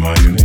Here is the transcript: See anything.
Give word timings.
See 0.00 0.06
anything. 0.08 0.39